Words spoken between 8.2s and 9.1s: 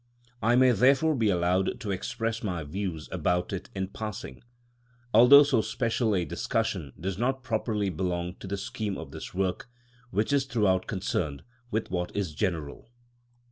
to the scheme